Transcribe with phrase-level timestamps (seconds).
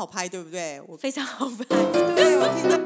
[0.00, 0.80] 好拍，对不对？
[0.88, 1.62] 我非常好拍。
[1.66, 2.78] 对我听到。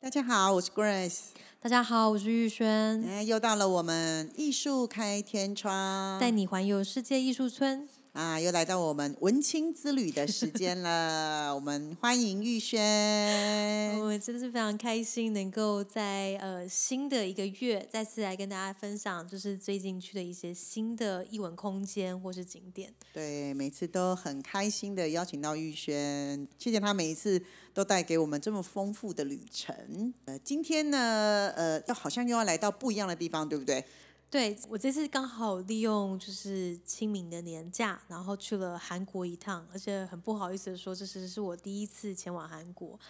[0.00, 1.18] 大家好，我是 Grace。
[1.60, 7.88] 大家好，我是玉轩，哎，又到了我们艺术开天窗，带你环游世界艺术村。
[8.12, 11.54] 啊，又来到我们文青之旅的时间了。
[11.54, 13.96] 我们欢迎玉轩。
[14.00, 22.92] 我真的是非常开心，能够在呃新的一个月再次来跟大家分享，就是最近去的一些新的艺文空间或是景点。
[23.12, 27.40] 对，每次都很开心的邀请到玉轩，谢谢他每一次
[27.72, 30.12] 都带给我们这么丰富的旅程。
[30.24, 33.84] 呃，今天呢，呃，要好像又要来到不一样的地方，对不对？
[34.30, 43.00] 对我这次刚好利用就是清明的年假，然后去了韩国一趟，而且很不好意思的说，这是是我第一次前往韩国，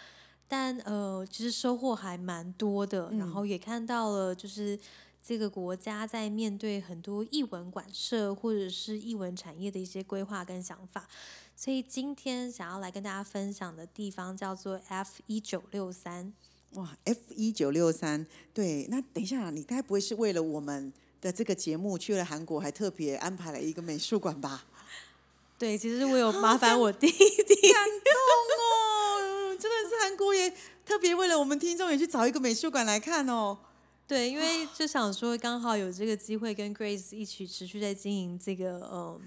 [0.47, 4.79] 但呃，其实收获还蛮多的，然后也看到了就是
[5.21, 11.05] 这个国家在面对很多艺文馆舍或者是艺文产业的一些规划跟想法，
[11.53, 16.31] 所以今天想要来跟大家分享的地方叫做 F 一九六三。
[16.75, 20.93] 哇，F 一九六三，对，那等一下，你该不会是为了我们？
[21.21, 24.65] 的这个节目去了韩国，还特别安排了一个美术馆吧？
[25.57, 27.13] 对，其实我有麻烦我弟弟，
[27.73, 28.13] 感动
[28.55, 29.57] 哦！
[29.59, 30.49] 真的是韩国也
[30.85, 33.57] 特别为了我们听众也去找一个美术馆来看哦。
[34.07, 39.19] 对，因为就想说刚好有这个机会跟 Grace 一起持续在经营这个嗯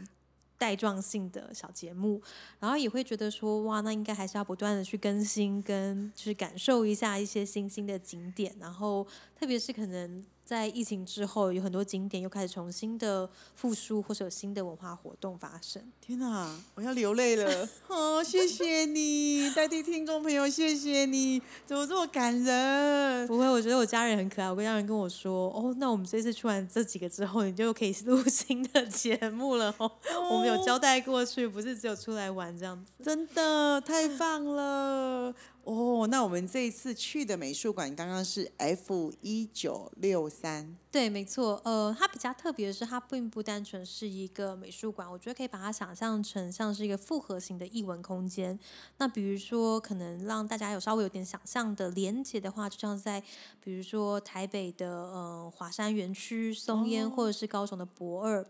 [0.56, 2.22] 带状性的小节目，
[2.58, 9.06] 然后也会觉得说哇，那应该还是要不断的去更新，跟就是感受一下一些新兴的景点，然后
[9.38, 10.24] 特别是可能。
[10.52, 15.82] 在疫情之后，有很多景点又开始重新的复苏，或是有新的文化活动发生。
[15.98, 17.66] 天哪，我要流泪了！
[17.88, 23.26] 哦，谢谢你，代替听众朋友，谢谢你，怎么这么感人？
[23.26, 24.50] 不会，我觉得我家人很可爱。
[24.50, 29.74] 我跟家人跟我说，哦，那我们这次去完这几个之后，你就可以录新的节目了。
[29.78, 29.90] 哦，
[30.30, 32.92] 我们有交代过去，不是只有出来玩这样子。
[33.02, 35.34] 真的太棒了！
[35.64, 41.60] 哦，那我们这一次去的美术馆刚刚是 F 一九六三，对，没错。
[41.64, 48.58] 呃，它比较特别的是，它并不单纯是一个美术馆，我觉得可以把它想象成像是一个复合型的艺文空间。
[48.98, 53.22] 那比如说，可能让大家有稍微有点想象的连接的话，就像在
[53.62, 58.44] 比如说台北的呃华山园区、松烟，或者是高雄的博二。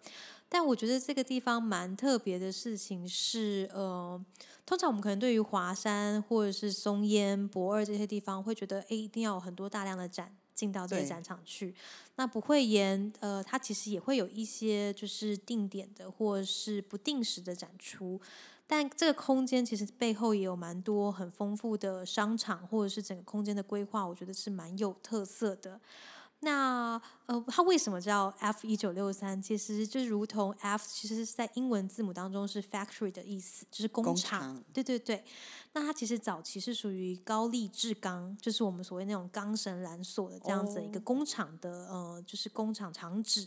[0.54, 4.22] 但我觉得这个地方蛮特别的事情是，呃，
[4.66, 11.74] 通常我们可能对于华山或者是松烟、博二这些地方，会觉得，哎，一定要有很多大量的展进到这个展场去。
[12.16, 18.20] 那不会言，呃，它其实也会有一些就是定点的或是不定时的展出。
[18.66, 25.80] 但这个空间其实背后也有蛮多很丰富的商场，或者是整个空间的规划，我觉得是蛮有特色的。
[26.44, 29.40] 那呃，它为什么叫 F 一九六三？
[29.40, 34.60] 其实就如同 F，其实是在英文字母当中是 factory 的意思，就是工厂。
[34.72, 35.24] 对对对。
[35.72, 43.46] 那它其实早期是属于高丽制钢，就是我们所谓那种钢绳缆索的这样子一个工厂的呃，就是工厂厂址。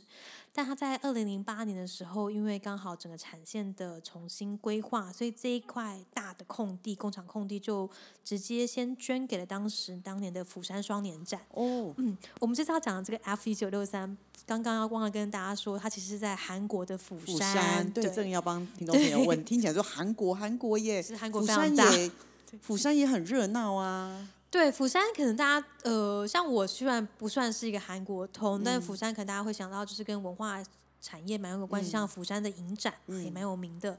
[0.57, 7.89] 但他在二零零八年的时候，因为刚好整个产线的重新规划，所以这一块大的空地，工厂空地就
[8.23, 11.41] 直接先捐给了当时当年的釜山双年展。
[11.49, 17.91] 哦，嗯，我们这次要讲的这个 F 一九六三，刚刚要忘了跟大家说，它其实是在韩国的釜山。
[17.91, 21.91] 对，正要帮 听众朋友问，听起来说韩国，韩国耶，是韩国非常大。
[22.61, 24.29] 釜山也很热闹啊。
[24.49, 30.63] 对，釜山可能大家呃，像我虽然不算是一个韩国通，但釜山可能大家会想到就是跟文化
[31.01, 33.97] 产业蛮有关系，像釜山的影展也蛮有名的。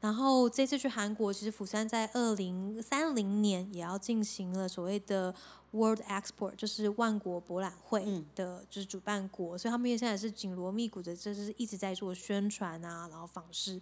[0.00, 5.34] 然后这次去韩国，其实釜山在二零三零年也要进行了所谓的。
[5.70, 13.78] World Export 就是万国博览会的，就是主办国，所以他们现在是紧锣密鼓的，就是一直在做宣传啊，然后访视。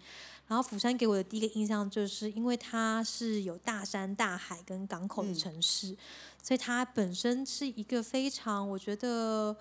[0.48, 5.96] 然后釜山给我的第一个印象就是，因为它是有大山大海跟港口的城市，
[6.42, 9.56] 所以它本身是一个非常，我觉得，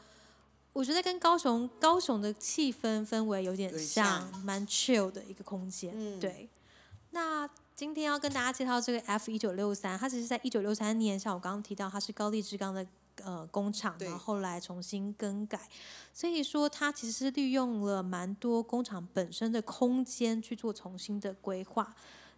[0.75, 6.19] 我觉得跟高雄高雄的气氛氛围有点像，蛮 chill 的一个空间。
[6.19, 6.49] 对，
[7.11, 7.49] 那。
[7.77, 12.87] 今天要跟大家介绍这个 F 一九六三，它其实在一九六三年，像我刚刚提到，它是高丽之钢的
[13.21, 15.59] 呃工厂，然后后来重新更改，
[16.13, 21.93] 所以说它其实是利用了蛮多工厂本身的空间去做重新的规划。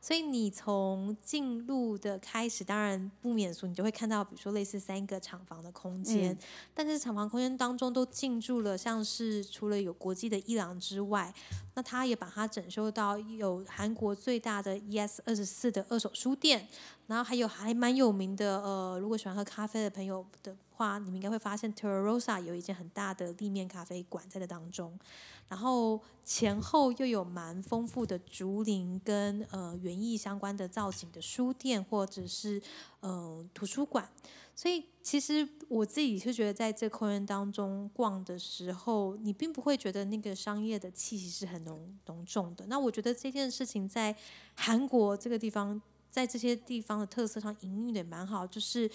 [0.08, 6.38] 所以你从进入的开始，当然不免俗，你就会看到，比如说类似三个厂房的空间，
[6.74, 11.34] 但是厂房空间当中都进驻了，像是除了有国际的伊朗之外，
[11.74, 16.66] 那他也把它整修到有韩国最大的 ES 二十四的二手书店，
[17.08, 25.00] 然后还有还蛮有名的，呃，如果喜欢喝咖啡的朋友的话，你们应该会发现 Terra Rosa 有一间很大的立面咖啡馆在这当中。
[25.48, 32.62] 然后前后又有蛮丰富的竹林跟呃园艺相关的造景的书店或者是
[33.00, 34.10] 呃图书馆，
[34.54, 42.66] 所以其实我自己是觉得在这空间当中逛的时候，你并不会觉得那个商业的气息是很浓浓重的。
[42.68, 44.14] 那我觉得这件事情在
[44.54, 45.82] 韩国这个地方，
[46.12, 48.90] 在这些地方的特色上营运的蛮好，就是。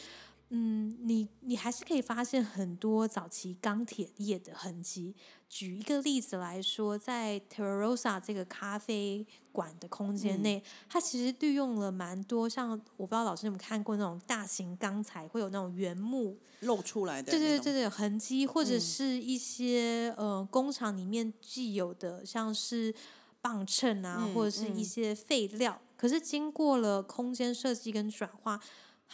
[0.55, 5.15] 嗯，你你还是可以发现很多早期钢铁业的痕迹。
[5.49, 22.95] 举一个例子来说，在 Terra Rosa 这个咖啡馆的空间内，它其实利用了蛮多，像我不知道老师有没有看过那种大型钢材会有那种原木露出来的，对对对对，痕迹或者是一些呃工厂里面既有的，像是
[23.41, 28.61] 棒秤啊，或者是一些废料，可是经过了空间设计跟转化。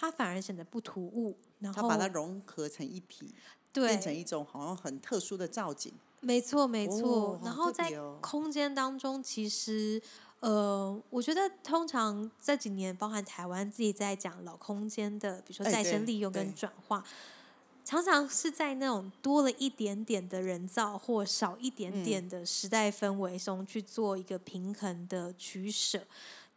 [0.00, 3.34] 它反而显得不突兀，然后它把它融合成一体，
[3.72, 5.92] 对，变成一种好像很特殊的造景。
[6.20, 7.36] 没错，没错。
[7.42, 7.90] 然后在
[8.20, 10.00] 空间当中，其实
[10.38, 17.02] 呃，我觉得通常这几年，包含台湾自己在讲老空间的，比如说再生利用跟转化，
[17.84, 26.06] 常常是在那种多了一点点的人造或少一点点的时代氛围中去做一个平衡的取舍。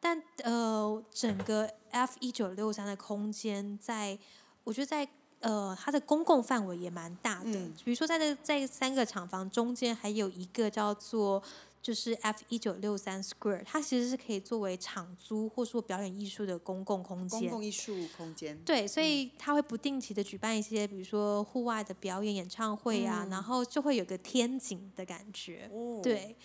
[0.02, 4.18] 但呃，整个 F 一九六三的空间，在
[4.64, 5.08] 我觉得在
[5.42, 7.54] 呃它的公共范围也蛮大的。
[7.86, 11.42] 比如说在这在三个厂房中间，还有一个叫做
[11.84, 17.42] 就是 F 一九六三 Square，它其实是可以作为场租或说表演艺术的公共空间。
[17.42, 18.58] 公共艺术空间。
[18.66, 25.70] 对，所以它会不定期的举办一些，比如说户外的表演、演唱会啊，然后就会有个天井的感觉。
[25.72, 26.00] 哦。
[26.02, 26.36] 对。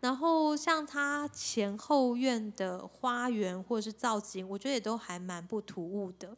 [0.00, 6.36] 然后像它前后院的花园或者是造景，我觉得也都还蛮不突兀的。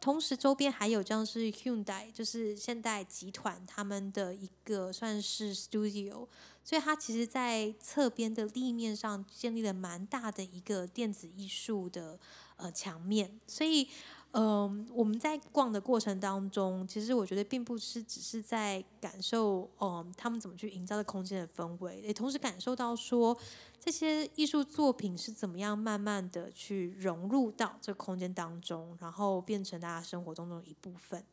[0.00, 6.26] 同时周边还有像是 Hyundai，就是现代集团他们的一个算是 studio，
[6.62, 12.18] 所以它其实在侧边的立面上建立了蛮大的一个电子艺术的
[12.56, 13.88] 呃墙面，所以。
[14.36, 23.36] 嗯，我们在逛的过程当中，其实我觉得并不是只是在感受，嗯，他们怎么去营造的空间的氛围，也同时感受到说
[23.78, 31.24] 这些艺术作品是怎么样慢慢的去融入到这空间当中，然后变成大家生活中的一部分。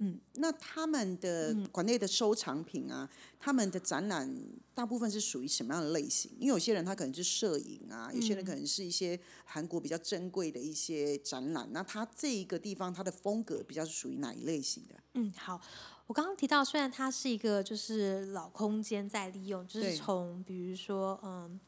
[0.00, 3.08] 嗯，那他们的馆内的收藏品啊，
[3.40, 4.32] 他们的展览
[4.72, 6.30] 大部分是属于什么样的类型？
[6.38, 11.68] 因为有些人他可能是摄影啊，有些人可能是一些韩国比较珍贵的一些展览。
[11.72, 14.94] 那他这一个地方，它的风格比较是属于哪一类型的？
[15.14, 15.60] 嗯，好，
[16.06, 21.58] 我刚刚提到，虽然它是一个就是老空间在利用，就是从比如说嗯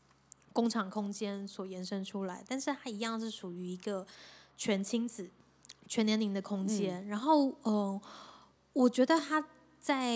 [0.53, 4.07] 工厂空间所延伸出来，但是它一样是属于一个
[4.57, 5.29] 全亲子。
[5.91, 8.01] 全年龄的空间，然后嗯，
[8.73, 9.45] 我觉得他
[9.81, 10.13] 在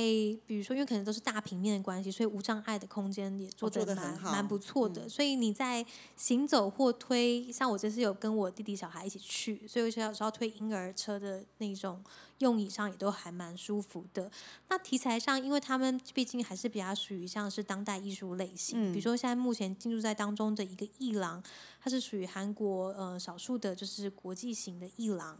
[0.46, 5.08] 比如说，因为可能都是大平面的关系，所以无障碍的空间也做的蛮蛮不错的。
[5.08, 5.84] 所以你在
[6.16, 12.00] 行走或推，像我这次有跟我弟弟小孩一起去，所以有时候推婴儿车的那种
[12.38, 14.30] 用椅上也都还蛮舒服的。
[14.68, 21.42] 那题材上，因为他们毕竟还是比较属于像是当代艺术类型，比如说现在目前进入在当中的一个艺廊，
[21.80, 25.36] 它是属于韩国呃少数的，就是国际型的艺廊。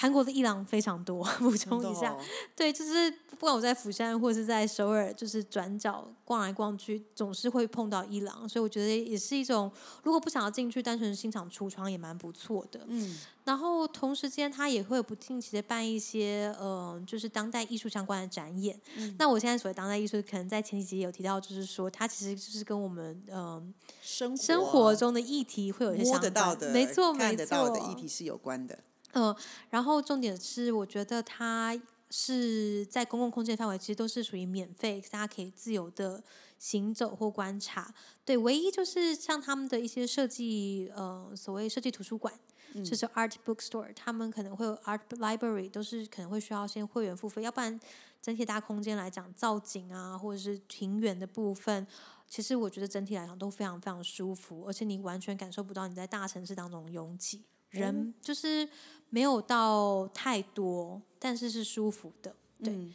[0.00, 2.16] 韩国的伊朗非常多， 补充一下，
[2.54, 9.68] 对，就是不管我在釜山或者是在首尔，就是转角逛来逛去，总是会碰到伊朗，所以我觉得也是一种，
[10.04, 12.80] 如果不想要进去，单纯欣赏橱窗也蛮不错的。
[12.86, 18.80] 嗯，然后同时间他也会不定期的办一些，呃，就是当代艺术相关的展演。
[19.18, 28.78] 那我现在所谓当代艺术，可能在前几集有提到，就是说它其实就是跟我们嗯生生活中的议题会有一些摸得到的、没错看得到的议题是有关的。
[29.18, 29.34] 嗯，
[29.70, 31.76] 然后重点是，我觉得它
[32.08, 36.22] 是在公共空间范围，其实都是属于免费，大家可以自由的
[36.58, 37.92] 行走或观察。
[38.24, 42.32] 对，唯一就是像他们的一些设计，呃，所谓设计图书馆，
[42.76, 47.78] 就是 art bookstore，他们可能会有 art library，都是可能会需要先会员付费，要不然
[48.22, 51.86] 整体大空间来讲，造景啊，或者是庭园的部分，
[52.28, 57.44] 其实我觉得整体来讲都非常非常舒服，而且你完全感受不到你在大城市当中拥挤。
[57.70, 58.68] 人就是
[59.10, 62.34] 没有到太多，但是是舒服的。
[62.62, 62.88] 对，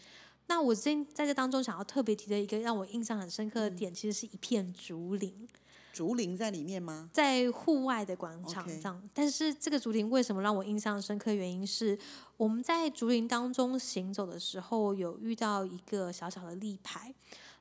[0.48, 5.48] 那我今在这当中想要特别提的一个让我印象很深刻的点，其实是一片竹林。
[5.94, 7.08] 竹林在里面吗？
[7.14, 11.32] 在户外的广场上，但是这个竹林为什么让我印象深刻？
[11.32, 11.96] 原因是
[12.36, 17.14] 我们在竹林当中行走的时候，有遇到一个小小的立牌。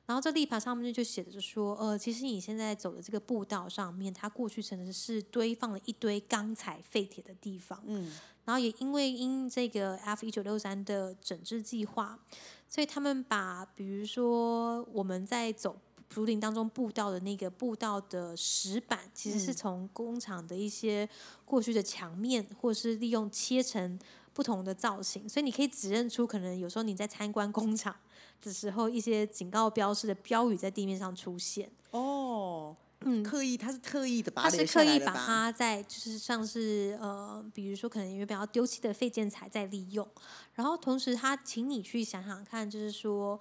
[0.05, 7.81] 然后这立牌上面就写着说，呃，其实你现在走的这个步道上面，它过去曾经是堆放了一堆钢材废铁的地方。
[7.85, 8.11] 嗯，
[8.43, 12.19] 然后也因为因这个 F 一九六三的整治计划，
[12.67, 15.79] 所以他们把比如说我们在走
[16.09, 21.07] 竹林当中步道的那个步道的石板，其实是从工厂的一些
[21.45, 23.97] 过去的墙面，或是利用切成
[24.33, 27.95] 不同的造型，所以你可以指认出可能有时候你在参观工厂
[28.43, 31.71] 的时候，一些警告标识的标语在地面上出现。
[31.91, 35.13] 哦，嗯，刻意他是特意的把他是刻意把？
[35.13, 40.07] 它在就是像是呃，比如说可能原本要丢弃的废建材在利用，
[40.53, 43.39] 然后同时他请你去想想看，就是说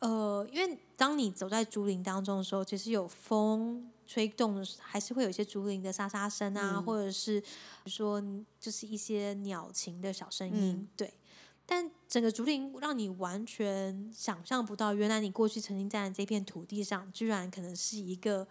[0.00, 7.42] 呃，因为当你走在竹林当中的时候，其实有风吹动还是会有一些竹林的沙沙声啊，或者是
[7.86, 8.22] 说
[8.60, 11.12] 就是一些鸟禽的小声音，对。
[11.66, 18.46] 但整个竹林让你完全想象不到，原来你过去曾经在这片土地上，居然可能是一个，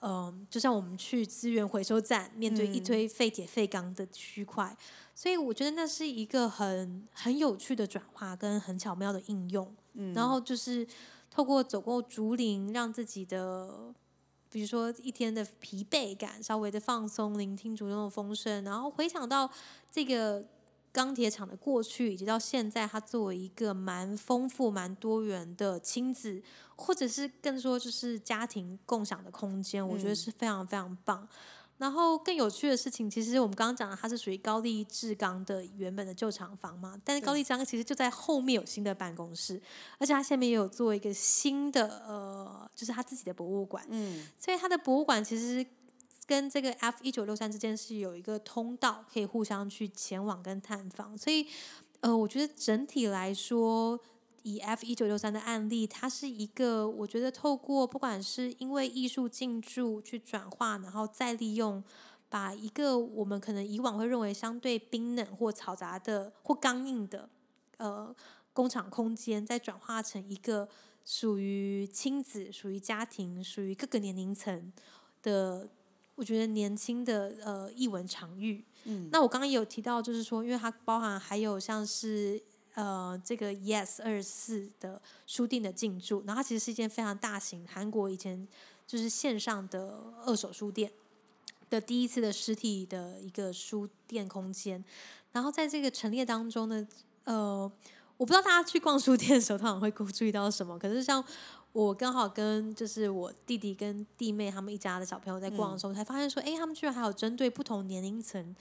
[0.00, 4.76] 嗯、就像我们去资源回收站面对一堆废铁废钢的区块，
[5.14, 9.74] 所以我觉得那是一个很很有趣的转化跟很巧妙的应用。
[9.94, 10.86] 嗯然后就是
[11.30, 13.92] 透过走过竹林，让自己的。
[14.50, 19.50] 比如说一天的疲惫感稍微的放松，聆听竹中的风声，然后回想到
[19.90, 20.44] 这个
[20.92, 26.42] 钢铁厂的过去，以及到现在，它作为一个蛮丰富、蛮多元的亲子，
[26.76, 31.26] 或者是更说就是家庭共享的空间，我觉得是非常非常棒。
[31.78, 39.60] 然后更有趣的事情，其实我们刚刚讲的，它是属于高丽制钢的原本的旧厂房嘛，但是高丽制钢其实就在后面有新的办公室，
[39.98, 43.84] 而且它下面也有做一个新的呃，就是他自己的博物馆。
[43.88, 45.66] 嗯，所以他的博物馆其实
[46.32, 51.18] 跟这个 F 一九六三之间是有一个通道，可以互相去前往跟探访。
[51.18, 51.46] 所以，
[52.00, 54.00] 呃，我觉得整体来说，
[54.42, 61.84] 以 F 一九六三的案例，它是一个我觉得透过不管是因为艺术进驻去转化，然后再利用。
[62.32, 67.28] 把一个我们可能以往会认为相对冰冷或嘈杂的或刚硬的
[67.76, 68.16] 呃
[68.54, 70.66] 工厂空间，再转化成一个
[71.04, 74.72] 属于亲子、属于家庭、属于各个年龄层
[75.22, 75.68] 的，
[76.14, 78.64] 我觉得年轻的呃译文场域。
[78.84, 82.42] 嗯，那我刚刚也有提到，就是说，因为它包含还有像是
[82.74, 88.46] 呃这个 Yes 二十四的书店的进驻，然后它其实是一间非常大型韩国以前
[88.86, 90.92] 就是线上的二手书店。
[91.70, 94.84] 的第一次的实体的一个书店空间，
[95.32, 96.86] 然后在这个陈列当中呢，
[97.24, 97.62] 呃，
[98.18, 100.78] 我不知道大家去逛书店的时候，通常会注意到什么。
[100.78, 101.24] 可是像
[101.72, 108.54] 我刚好跟就是我弟弟跟弟妹他们一家的小朋友在逛的时候，才发现说，哎，他们居然还有针对不同年龄层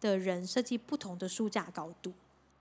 [0.00, 2.12] 的人设计不同的书架高度。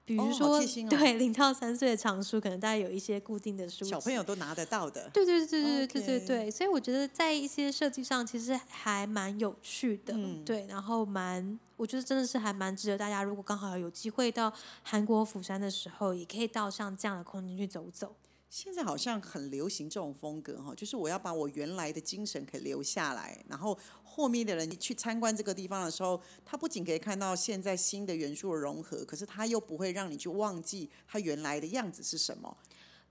[0.05, 5.09] 比如说，对零到三岁的藏书，可能大家有一些固定的书，小朋友都拿得到的。
[5.13, 14.51] 对对对对对对对，所以我觉得在一些设计上其实还蛮有趣的，嗯对，然后蛮，我觉得真的是还蛮值得大家，如果刚好有机会到
[14.83, 18.13] 韩国釜山的时候，也可以到像这样的空间去走走。
[18.55, 32.55] 现在好像很流行这种风格哈，就是我要把我原来的精神给留下来，然后后面的人去参观这个地方的时候，他不仅可以看到现在新的元素的融合，可是他又不会让你去忘记他原来的样子是什么。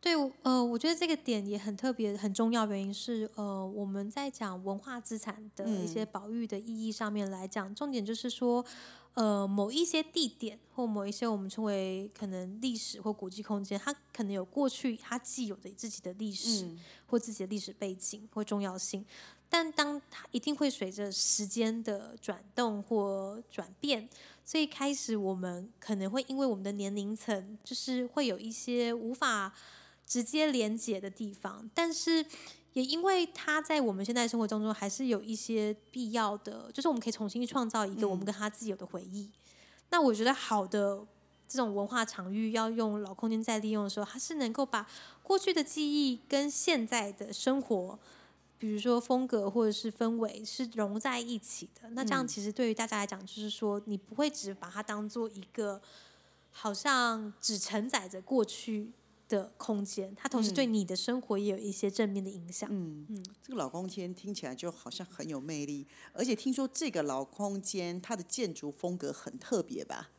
[0.01, 8.65] 对，呃，我觉得这个点也很特别、很重要，原因是呃，我们在讲文化资产的一些保育的意义上面来讲，重点就是说，
[9.15, 16.67] 呃，某一些地点或某一些我们称为可能历史或古迹空间，它可能有过去它既有的自己的历史、
[17.07, 19.05] 或自己的历史背景或重要性，
[19.51, 24.09] 但当它一定会随着时间的转动或转变，
[24.47, 29.53] 所以开始我们可能会因为我们的年龄层，就是会有一些无法
[30.07, 32.25] 直接连接的地方，但是
[32.73, 39.31] 也因为它在我们现在生活当中还是有一些必要的，就是我们可以重新创造一个我们跟他自有的回忆。
[39.91, 41.05] 那我觉得好的
[41.47, 44.87] 这种文化场域要用老空间再利用的时候，它是能够把
[45.23, 47.99] 过去的记忆跟现在的生活。
[48.59, 55.83] 比如说风格或者是氛围是融在一起的，那这样其实对于大家来讲，就是说你不会只把它当做一个
[56.53, 58.93] 好像只承载着过去
[59.37, 62.69] 的空间，它同时对你的生活也有一些正面的影响。
[62.71, 70.11] 嗯嗯这个老空间听起来就好像很有魅力，而且听说这个老空间它的建筑风格很特别吧，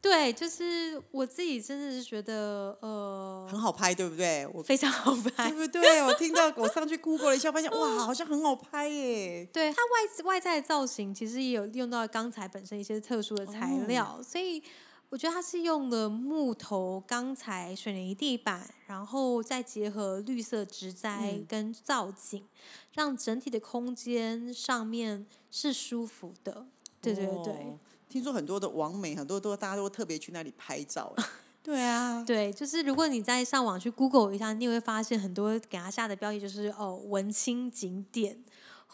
[0.00, 4.46] 对，就是我自己真的是觉得呃很好拍，对不对？
[4.52, 5.66] 我非常好拍对。
[5.66, 6.02] 不对？
[6.04, 9.48] 我听到我上去 Google 了一下，发现 哇，好像很好拍耶。
[9.52, 14.62] 对它外外在的造型，其实也有用到钢材本身一些特殊的材料，所以
[15.10, 22.44] 我觉得它是用了木头、钢材、水泥地板，然后再结合绿色植栽跟造景，
[22.92, 26.66] 让整体的空间上面是舒服的。
[27.00, 27.52] 对对对。
[27.52, 27.78] 哦
[28.10, 31.14] 听说很多的网美，很多都大家都特别去那里拍照。
[31.62, 38.42] 对啊，对，就是如果你在上网去 Google 一下，你也会发现很多给它下的标题就是哦文青景点，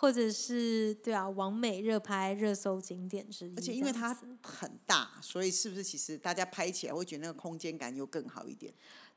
[0.04, 3.54] 或者是对啊网美热拍热搜景点之一。
[3.56, 8.70] 而且因为它很大，所以是不是其实大家拍起来会觉得那个空间感又更好一点？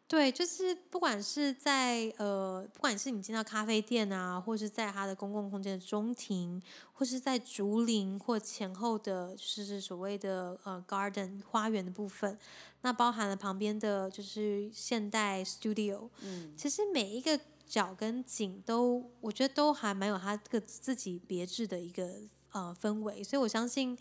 [0.08, 6.64] 对，就是不管是在呃，不管是你进到咖啡店啊，或是在它的公共空间的中庭，
[6.94, 12.40] 或是在竹林或前后的，就是所谓的呃 garden 花园的部分，
[12.84, 17.38] 那包含了旁边的就是现代 studio，嗯，其实每一个
[17.68, 22.10] 角跟景都，我觉得都还蛮有它这个自己别致的一个
[22.52, 23.98] 呃氛围，所以我相信。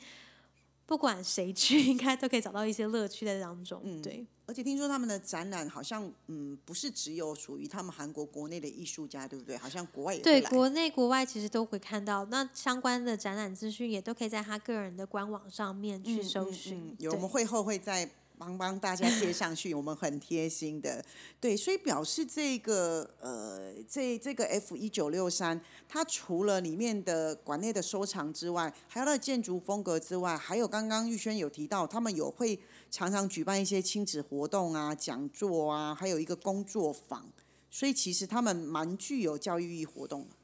[0.88, 3.80] 不管谁去，应该都可以找到一些乐趣在当中。
[3.82, 9.56] 嗯对，而且听说他们的展览好像，嗯，不是只有属于他们韩国国内的艺术家，对不对？
[9.56, 10.49] 好像国外也会对，来。
[10.49, 16.78] 国内国外其实都会看到，那相关的展览资讯也都可以在他个人的官网上面去搜寻。
[16.78, 21.04] 嗯有我对们会后会再帮帮大家贴上去，我们很贴心的。
[21.40, 32.58] 对，所以表示这个呃，这这个 F 一九六三，它除了里面的馆内的收藏之外，还有它的建筑风格之外，还有刚刚玉轩有提到，他们有会
[32.90, 37.24] 常常举办一些亲子活动啊、讲座啊，还有一个工作坊。
[37.70, 40.36] 所以其实他们蛮具有教育意义活动的。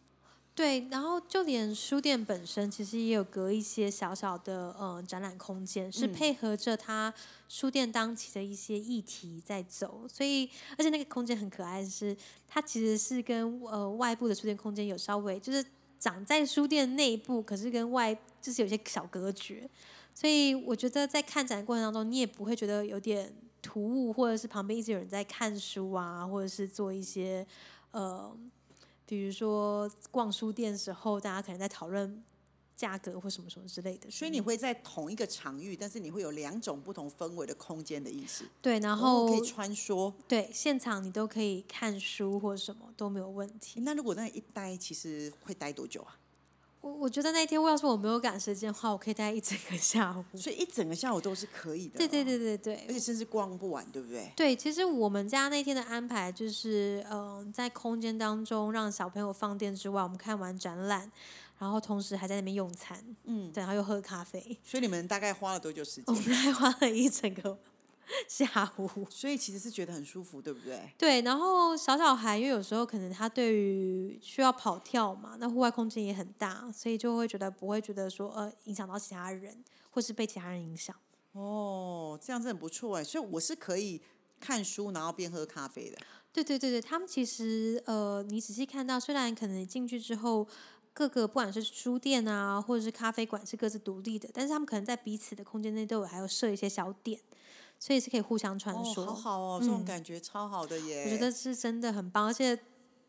[0.55, 7.13] 对，然后就连书店本身其实也有隔一些小小的呃展览空间，是嗯配合着它
[7.49, 12.15] 书店当期的一些议题在走，所以而且那个空间很可爱的是，
[12.47, 15.65] 它其实是跟呃外部的书店空间有稍微就是
[15.99, 19.67] 长在书店内部，可是跟外就是有些小隔绝，
[20.15, 27.47] 所以我觉得在看展的过程当中，你也不会觉得有点突兀，或者是旁边一直有人在看书啊，或者是做一些
[27.93, 28.37] 呃。
[29.07, 32.23] 比如说逛书店的时候，大家可能在讨论
[32.75, 34.11] 价格或什么什么之类的。
[34.11, 38.45] 所以你会在同一个场域，但是你会有两种不同氛围的空间的意思。
[38.61, 40.13] 对，然然后可以穿梭。
[40.27, 43.81] 对现场你都可以看书或什么都没有问题。
[43.81, 46.19] 那如果那一待，其实会待多久啊？
[46.83, 50.37] 我我觉得那天我要是我没有赶时间的话，我可以待一整个下午。
[50.37, 52.25] 所以一整个下午都是可以的、对对。
[52.25, 52.85] 对对对。
[52.89, 54.33] 而且甚至逛不完，对不对？
[54.37, 61.11] 对，其实我们家那天的安排就是，嗯、在空间当中让小朋友放电之外，我们看完展览，
[61.59, 66.25] 然后同时还在那边用餐，嗯，对，然后又喝咖啡，所以你们大概花了多久时我间？
[66.25, 67.57] 们还花了一整个
[68.29, 68.89] 下午。
[69.11, 70.93] 所以其实是觉得很舒服，对不对？
[70.99, 80.95] 对，然后小小孩，因为有时候可能他对于需要跑跳嘛，那户外空间也很大，所以就会觉得不会觉得说呃影响到其他人，或是被其他人影响。
[81.33, 83.05] 哦，这样子很不错哎。
[83.05, 84.01] 所以我是可以
[84.39, 85.97] 看书，然后边喝咖啡的。
[86.33, 90.49] 对对对对，他们其实呃，你仔细看到，虽然可能你进去之后，
[90.95, 97.21] 各个不管是书店啊，或者是咖啡馆是各自独立的，但是他们可能在彼此的空间内都有还有设一些小点，
[97.83, 101.03] 所以是可以互相穿哦，好好哦，这种嗯感觉超好的耶。
[101.03, 102.57] 我觉得是真的很棒，而且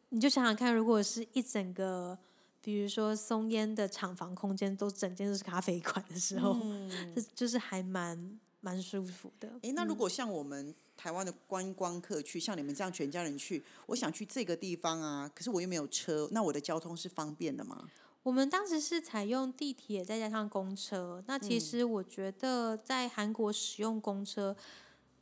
[0.09, 2.17] 你就想想看，如果是一整个，
[2.59, 9.47] 比如说松烟的厂房空间都整间都是咖啡馆的时候，嗯这就是还蛮蛮舒服的。
[9.61, 17.87] 哎，那如果像我们台湾的观光客去，像你们这样全家人去，我想去这个地方啊，可是我又没有车，那我的交通是方便的吗？
[18.23, 24.55] 我们当时是采用地铁再加上公车，那其实我觉得在韩国使用公车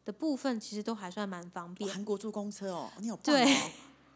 [0.06, 1.92] 的部分，其实都还算蛮方便。
[1.92, 3.72] 韩国坐公车哦，你好棒对哦，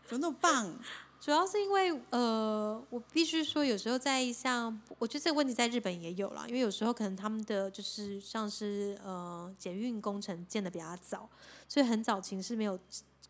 [0.06, 0.74] 怎么那么棒？
[1.20, 11.28] 主要是因为呃，我必须说，有时候在像我觉得这个问题在日本也有啦，因为有时候可能他们的就是像是呃捷运工程建的比较早，
[11.68, 12.80] 所以很早期是没有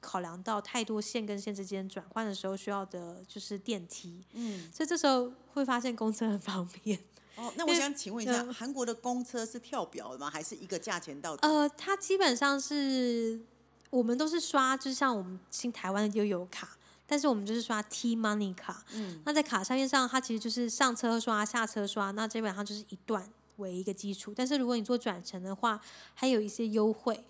[0.02, 7.00] 考量到太多线跟线之间转换的时候需要的就是电梯，嗯，所以这时候会发现公车很方便。
[7.36, 10.30] 哦，那我想请问一下，嗯韩国的公车是跳表的吗？
[10.30, 11.48] 还是一个价钱到底？
[11.48, 13.42] 呃，它基本上是
[13.90, 18.86] 我们都是刷，就是像我们新台湾的悠游卡，但是我们就是刷 T Money 卡。
[18.94, 24.34] 嗯，那在卡上面上，它其实就是上车刷、下车刷，那基本上就是一段为一个基础。
[24.34, 25.82] 但是如果你做转乘的话，
[26.14, 27.22] 还有一些优惠。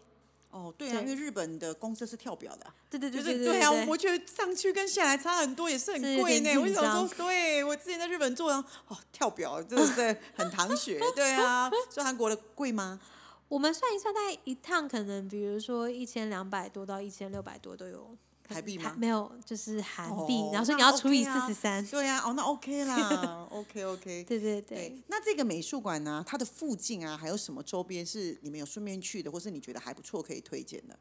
[0.56, 6.58] 哦，对啊，因为日本的公车是跳表的对、对对就对对啊，我觉得上去跟下来差很多，也是很贵呢。
[6.58, 8.50] 我想说，对我之前在日本做，
[8.88, 11.70] 哦，跳表真的是很淌血， 对啊。
[11.90, 13.02] 所以韩国的贵吗？
[13.50, 18.16] 我们算一算，大概一趟可能比如说一千两百多到一千六百多都有
[18.48, 18.94] 台币吗？
[18.98, 21.86] 没有，就是韩币，哦然后所以你要除以四十三。
[21.88, 24.24] 对呀、哦，那 OK 啦， OK OK。
[24.24, 30.98] 对对对对，那这个美术馆呢、它的附近啊，还有什么周边是你们有顺便去的，或是你觉得还不错可以推荐的？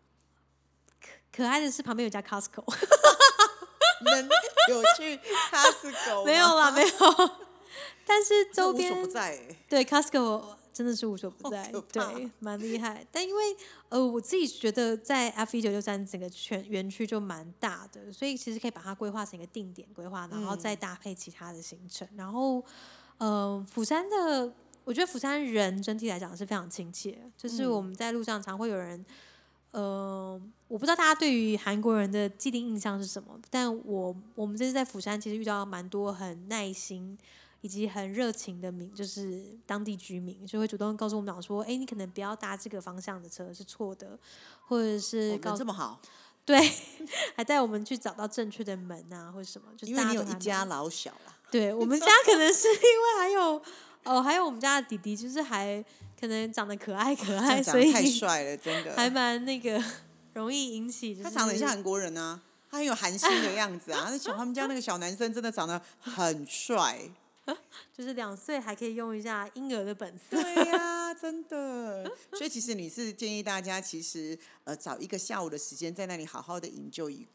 [1.01, 2.65] 可可爱的是旁边有家 Costco，
[4.01, 4.29] 你们
[4.71, 5.17] 有去
[5.51, 6.91] Costco 没有啦，没有。
[8.07, 9.57] 但是周边这无所不在、欸。
[9.69, 13.07] 对 Costco 真的是无所不在对，蛮厉害。
[13.13, 13.43] 但因为
[13.89, 22.07] 呃，我自己觉得在 F 一九六三整个全园区就蛮大的，所以其实可以把它规划成一个定点规划，然后再搭配其他的行程。
[22.17, 22.63] 然后，
[23.19, 24.53] 呃，釜山的，
[24.85, 29.07] 我觉得釜山人整体来讲是非常亲切，就是我们在路上常会有人。
[29.71, 37.19] 呃，我不知道大家对于韩国人的既定印象是什么，但我我们这次在釜山其实遇到蛮多很耐心
[37.65, 44.19] 以及很热情的民，就是当地居民，就会主动告诉我们讲说，哎，你可能不要搭这个方向的车是错的，
[44.67, 45.99] 或者是哦告人这么好，
[46.45, 46.61] 对，
[47.35, 51.35] 还带我们去找到正确的门啊，或者什么，就是因为你有一家老小啦。
[51.51, 53.63] 对我们 家可能是因为还有
[54.05, 55.83] 哦，还有我们家的弟弟，就是还
[56.21, 58.95] 可能长得可爱可这爱，所以太帅了，真的。
[58.95, 59.83] 还蛮那个
[60.35, 61.25] 容易引起、就是。
[61.25, 62.39] 他长得很像韩国人啊，
[62.71, 64.09] 他很有韩星的样子啊。
[64.11, 67.01] 那小他们家那个小男生真的长得很帅。
[67.93, 70.41] 就是两岁还可以用一下婴儿的本色。
[70.41, 72.11] 对呀、真的。
[72.33, 77.27] 所以其实你是建议大家，其实呃找一个下午的时间在那里好好的营救一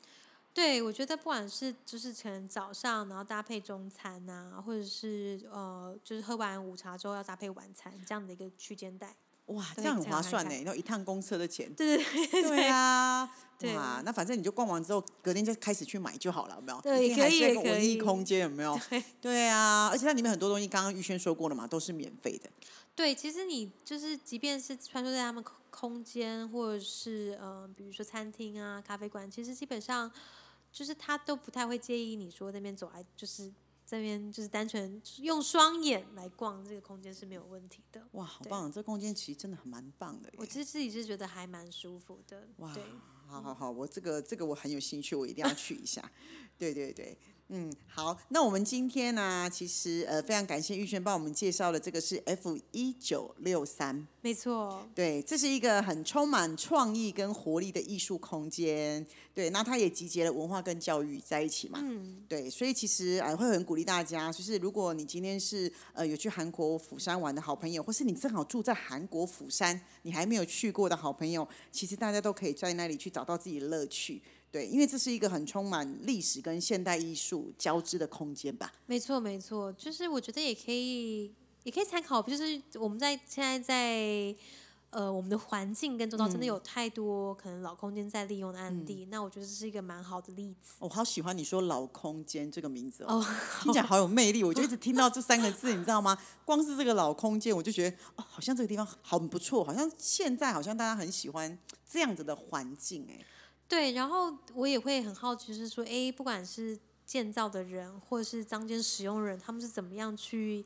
[0.51, 9.15] 对，我觉得不管是就是可能早上，然后搭配中餐啊，或者是呃，就是喝完午茶之后要搭配晚餐这样的一个区间带。
[9.49, 11.71] 哇，对这样很划算呢，然后一趟公车的钱。
[11.73, 16.81] 对对对 对啊， 对哇，那反正你就逛完之后，隔天就开始去买就好了，有没有？
[16.81, 18.79] 对一定还可以文艺空间有没有？
[18.89, 22.49] 对 对啊，而且它里面很多东西，刚刚玉轩说过了嘛，都是免费的。
[22.95, 30.11] 对，其实你就是即便是穿梭在他们空空间，或者是呃，比如说餐厅啊、咖啡馆，其实基本上
[30.71, 33.51] 就是他都不太会介意你说那边走来就是。
[33.89, 38.05] 这边就是单纯用双眼来逛这个空间是没有问题的。
[38.11, 38.71] 哇，好棒！
[38.71, 40.31] 这空间其实真的很蛮棒的。
[40.37, 42.47] 我其实自己是觉得还蛮舒服的。
[42.57, 42.71] 哇，
[43.25, 46.11] 好好好，我这个这个我很有兴趣，我一定要去一下。
[46.55, 47.17] 对对对，
[47.51, 59.03] 嗯，好，那我们今天呢、其实呃非常感谢玉轩帮我们介绍的这个是 F 一九六三，没错，对，这是一个很充满创意跟活力的艺术空间。
[59.33, 61.79] 对，那它也集结了文化跟教育在一起嘛。
[61.81, 74.21] 嗯，对，所以其实呃会很鼓励大家，就是如果你今天是呃有去韩国釜山玩的好朋友，或是你正好住在韩国釜山，你还没有去过的好朋友，其实大家都可以在那里去找到自己的乐趣。
[74.51, 78.73] 对，因为这是一个很充满历史跟现代艺术交织的空间吧。
[78.87, 81.31] 没错，没错，就是我觉得也可以，
[81.63, 84.35] 也可以参考，就是我们在现在在
[84.89, 90.73] 呃我们的环境跟周遭真的有太多可能老空间在利用的案例，那我觉得这是一个蛮好的例子。
[90.79, 93.25] 我好喜欢你说“老空间”这个名字哦，哦，
[93.61, 94.43] 听起来好有魅力。
[94.43, 96.17] 我就一直听到这三个字，你知道吗？
[96.43, 101.55] 光是这个老空间，我就觉得哦，好像这个地方很不错，好像现在好像大家很喜欢
[101.87, 103.23] 这样子的环境哎。
[103.69, 110.65] 对，然后我也会很好奇，是说，哎，不管是建造的人，或者是当间使用人，他们是怎么样去，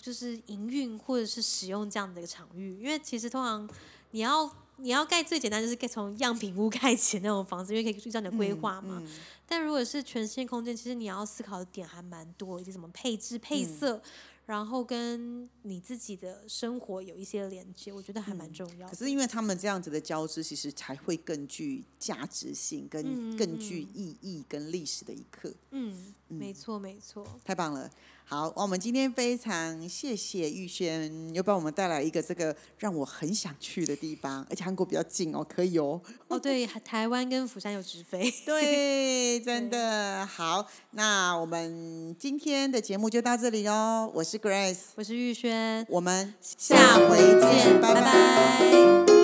[0.00, 2.78] 就是营运或者是使用这样的一个场域？
[2.80, 3.68] 因为其实通常
[4.12, 9.02] 你要你要盖最简单就是盖从样品屋盖起那种房子，因为可以依照你的规划嘛。
[9.04, 9.08] 嗯
[9.48, 14.02] 但如果是全新空间，其实你要思考的点还蛮多，以及怎么配置、配嗯色，
[14.46, 18.90] 然后跟你自己的生活有一些连接，我觉得还蛮重要的。
[18.90, 25.52] 可是因为他们这样子的交织，其实才会更具价值性，跟嗯更具意义跟历史的一刻。
[25.72, 27.26] 嗯，没错，没错。
[27.44, 27.90] 太棒了！
[28.28, 36.00] 好，我们今天非常谢谢玉轩，又帮我们带来一个这个让我很想去的地方，而且韩国比较近哦，可以哦。
[36.26, 38.28] 哦，对， 台湾跟釜山有直飞。
[38.44, 40.66] 对，真的好。
[40.90, 44.10] 那我们今天的节目就到这里哦。
[44.12, 49.15] 我是 Grace，我是玉轩，我们下回见，拜拜拜